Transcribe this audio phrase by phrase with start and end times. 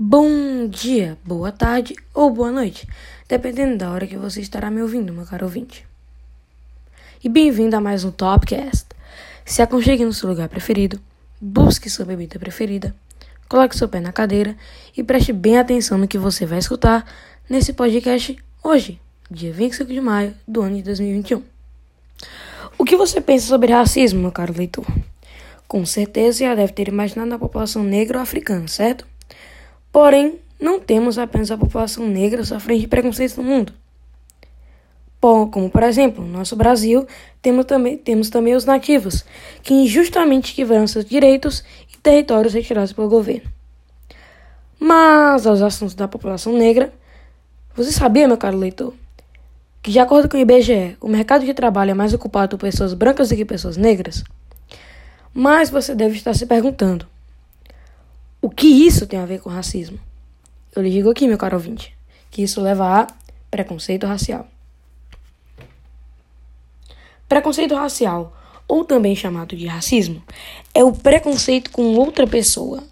[0.00, 2.86] Bom dia, boa tarde ou boa noite,
[3.28, 5.84] dependendo da hora que você estará me ouvindo, meu caro ouvinte.
[7.22, 8.86] E bem-vindo a mais um Topcast.
[9.44, 11.00] Se aconchegue no seu lugar preferido,
[11.40, 12.94] busque sua bebida preferida,
[13.48, 14.56] coloque seu pé na cadeira
[14.96, 17.04] e preste bem atenção no que você vai escutar
[17.50, 21.42] nesse podcast hoje, dia 25 de maio do ano de 2021.
[22.78, 24.86] O que você pensa sobre racismo, meu caro leitor?
[25.66, 29.04] Com certeza já deve ter imaginado a população negra ou africana, certo?
[29.92, 33.72] Porém, não temos apenas a população negra sofrendo de preconceitos no mundo.
[35.20, 37.06] Como, por exemplo, no nosso Brasil,
[37.42, 39.24] temos também, temos também os nativos,
[39.62, 43.50] que injustamente tiveram seus direitos e territórios retirados pelo governo.
[44.78, 46.92] Mas, aos assuntos da população negra,
[47.74, 48.94] você sabia, meu caro leitor,
[49.82, 52.94] que, de acordo com o IBGE, o mercado de trabalho é mais ocupado por pessoas
[52.94, 54.22] brancas do que pessoas negras?
[55.34, 57.06] Mas você deve estar se perguntando:
[58.48, 59.98] o que isso tem a ver com racismo?
[60.74, 61.94] Eu lhe digo aqui, meu caro ouvinte,
[62.30, 63.06] que isso leva a
[63.50, 64.48] preconceito racial.
[67.28, 68.34] Preconceito racial,
[68.66, 70.22] ou também chamado de racismo,
[70.72, 72.82] é o preconceito com outra pessoa.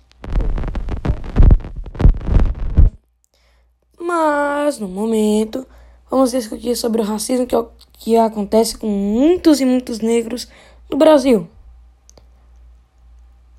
[3.99, 5.67] Mas, no momento,
[6.11, 7.57] vamos discutir sobre o racismo que,
[7.95, 10.49] que acontece com muitos e muitos negros
[10.91, 11.49] no Brasil.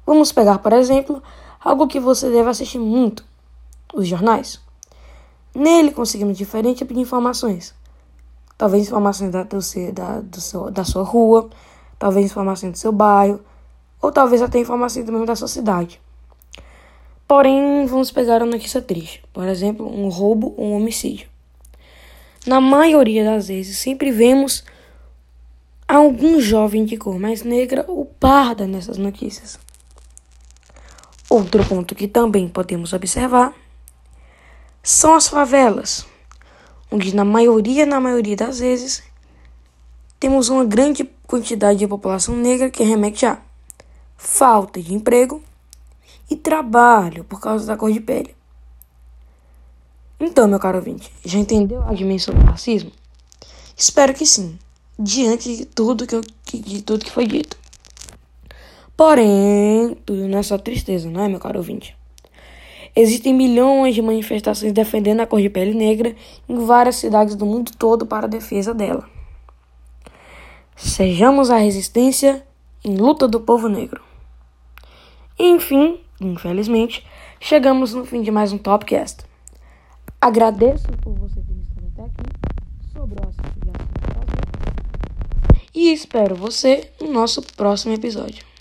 [0.06, 1.23] Vamos pegar, por exemplo,
[1.59, 3.23] algo que você deve assistir muito:
[3.94, 4.59] os jornais.
[5.53, 7.73] Nele conseguimos diferentes tipos de informações.
[8.58, 9.59] Talvez informações da, do,
[9.94, 11.49] da, do seu, da sua rua,
[11.97, 13.39] talvez informações do seu bairro,
[14.02, 16.02] ou talvez até informações mesmo da sua cidade.
[17.27, 19.23] Porém, vamos pegar uma notícia triste.
[19.33, 21.27] Por exemplo, um roubo ou um homicídio.
[22.45, 24.64] Na maioria das vezes, sempre vemos
[25.88, 29.59] algum jovem de cor mais negra ou parda nessas notícias.
[31.30, 33.53] Outro ponto que também podemos observar
[34.81, 36.08] são as favelas,
[36.89, 39.03] onde na maioria, na maioria das vezes,
[40.20, 43.42] temos uma grande quantidade de população negra que remete a
[44.15, 45.43] falta de emprego
[46.30, 48.36] e trabalho por causa da cor de pele.
[50.20, 52.92] Então, meu caro ouvinte, já entendeu a dimensão do racismo?
[53.76, 54.58] Espero que sim,
[54.98, 57.58] diante de tudo que, eu, de tudo que foi dito.
[58.97, 61.95] Porém, tudo não é só tristeza, não é, meu caro ouvinte?
[62.95, 66.15] Existem milhões de manifestações defendendo a cor de pele negra
[66.49, 69.08] em várias cidades do mundo todo para a defesa dela.
[70.75, 72.43] Sejamos a resistência
[72.83, 74.02] em luta do povo negro.
[75.37, 77.05] Enfim, infelizmente,
[77.39, 79.23] chegamos no fim de mais um Topcast.
[80.19, 83.47] Agradeço por você ter estado até aqui de Brasil
[85.71, 88.57] e espero você no nosso próximo episódio.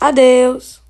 [0.00, 0.80] Adeus!